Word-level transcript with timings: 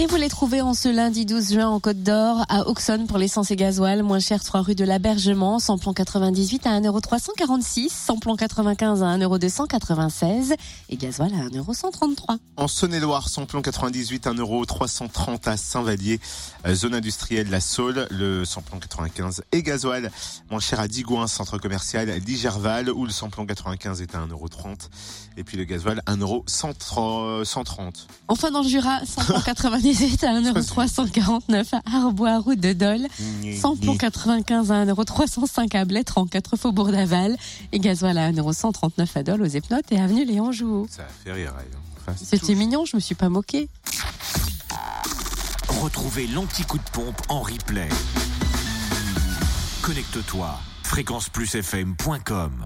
Et 0.00 0.06
vous 0.06 0.14
les 0.14 0.28
trouvez 0.28 0.60
en 0.60 0.74
ce 0.74 0.88
lundi 0.88 1.26
12 1.26 1.54
juin 1.54 1.66
en 1.66 1.80
Côte 1.80 2.04
d'Or, 2.04 2.44
à 2.48 2.68
Auxonne 2.68 3.08
pour 3.08 3.18
l'essence 3.18 3.50
et 3.50 3.56
gasoil, 3.56 4.04
moins 4.04 4.20
cher 4.20 4.44
3 4.44 4.62
rue 4.62 4.76
de 4.76 4.84
l'Abergement, 4.84 5.58
samplon 5.58 5.92
98 5.92 6.68
à 6.68 6.78
1,346€, 6.78 7.90
samplon 7.90 8.36
95 8.36 9.02
à 9.02 9.18
1,296€ 9.18 10.54
et 10.88 10.96
gasoil 10.96 11.32
à 11.34 11.48
1,133€. 11.48 12.38
En 12.56 12.68
Saône-et-Loire, 12.68 13.28
samplon 13.28 13.60
98 13.60 14.28
1,330€ 14.28 15.48
à 15.48 15.56
Saint-Vallier, 15.56 16.20
euh, 16.64 16.76
zone 16.76 16.94
industrielle 16.94 17.50
La 17.50 17.60
Saule, 17.60 18.06
le 18.12 18.44
samplon 18.44 18.78
95 18.78 19.42
et 19.50 19.64
gasoil 19.64 20.12
moins 20.48 20.60
cher 20.60 20.78
à 20.78 20.86
Digoin, 20.86 21.26
centre 21.26 21.58
commercial 21.58 22.08
Ligerval, 22.24 22.88
où 22.88 23.04
le 23.04 23.10
samplon 23.10 23.46
95 23.46 24.00
est 24.00 24.14
à 24.14 24.20
1,30€ 24.20 24.76
et 25.36 25.42
puis 25.42 25.56
le 25.56 25.64
gasoil 25.64 26.02
1,130€. 26.06 28.06
Enfin 28.28 28.52
dans 28.52 28.62
le 28.62 28.68
Jura, 28.68 29.00
samplon 29.04 29.40
98 29.40 29.87
à 29.88 29.92
1,349€ 29.92 31.74
à 31.74 31.96
Arbois, 31.96 32.38
route 32.38 32.60
de 32.60 32.72
Dole. 32.74 33.06
Samplon 33.58 33.96
95 33.96 34.70
à 34.70 34.84
1,305€ 34.84 35.76
à 35.76 35.84
Blais, 35.86 36.04
34 36.04 36.56
Faubourg 36.56 36.88
d'Aval. 36.92 37.36
Et 37.72 37.78
gasoil 37.78 38.18
à 38.18 38.30
1,139€ 38.30 39.06
à 39.14 39.22
Dole, 39.22 39.42
aux 39.42 39.46
Epnotes 39.46 39.90
et 39.90 39.98
avenue 39.98 40.24
Léon 40.26 40.52
Jouot. 40.52 40.86
Ça 40.90 41.04
fait 41.24 41.32
rire. 41.32 41.54
Enfin, 42.00 42.12
C'était 42.22 42.54
mignon, 42.54 42.84
je 42.84 42.96
me 42.96 43.00
suis 43.00 43.14
pas 43.14 43.30
moqué. 43.30 43.68
Retrouvez 45.80 46.26
l'anti-coup 46.26 46.78
de 46.78 46.90
pompe 46.92 47.20
en 47.30 47.40
replay. 47.40 47.88
Connecte-toi. 49.82 50.58
fréquenceplusfm.com 50.82 52.64